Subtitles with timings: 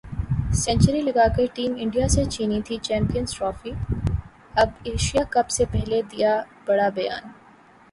[0.55, 3.71] century لگا کر team India سے چھینی تھی چمپئنز ٹرافی،
[4.55, 6.33] اب ایشیا کپ سے پہلے دیا
[6.67, 7.23] بڑا بیان